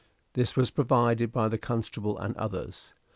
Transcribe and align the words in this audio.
This 0.33 0.55
was 0.55 0.71
proved 0.71 0.87
by 1.31 1.47
the 1.47 1.59
constable 1.59 2.17
and 2.17 2.35
others. 2.35 2.95